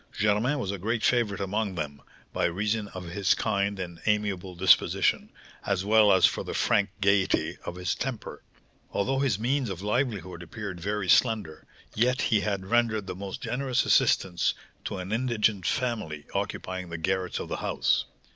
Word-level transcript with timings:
Germain 0.17 0.57
was 0.57 0.71
a 0.71 0.79
great 0.79 1.03
favourite 1.03 1.39
among 1.43 1.75
them, 1.75 2.01
by 2.33 2.45
reason 2.45 2.87
of 2.87 3.07
his 3.09 3.35
kind 3.35 3.77
and 3.79 4.01
amiable 4.07 4.55
disposition, 4.55 5.29
as 5.63 5.85
well 5.85 6.11
as 6.11 6.25
for 6.25 6.43
the 6.43 6.55
frank 6.55 6.89
gaiety 7.01 7.59
of 7.65 7.75
his 7.75 7.93
temper. 7.93 8.41
Although 8.91 9.19
his 9.19 9.37
means 9.37 9.69
of 9.69 9.83
livelihood 9.83 10.41
appeared 10.41 10.79
very 10.79 11.07
slender, 11.07 11.67
yet 11.93 12.19
he 12.33 12.39
had 12.39 12.65
rendered 12.65 13.05
the 13.05 13.13
most 13.13 13.41
generous 13.41 13.85
assistance 13.85 14.55
to 14.85 14.97
an 14.97 15.11
indigent 15.11 15.67
family 15.67 16.25
occupying 16.33 16.89
the 16.89 16.97
garrets 16.97 17.37
of 17.37 17.47
the 17.49 17.57
house. 17.57 18.05